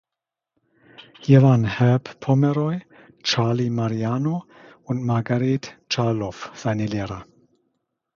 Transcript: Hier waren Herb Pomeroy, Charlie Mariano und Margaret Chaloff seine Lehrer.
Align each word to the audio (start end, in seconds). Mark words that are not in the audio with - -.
Hier 1.19 1.43
waren 1.43 1.63
Herb 1.77 2.19
Pomeroy, 2.21 2.79
Charlie 3.21 3.69
Mariano 3.69 4.45
und 4.81 5.03
Margaret 5.05 5.77
Chaloff 5.89 6.51
seine 6.55 6.87
Lehrer. 6.87 7.27